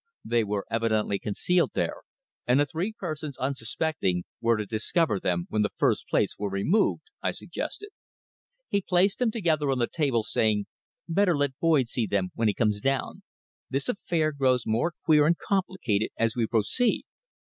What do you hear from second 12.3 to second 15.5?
when he comes down. The affair grows more queer and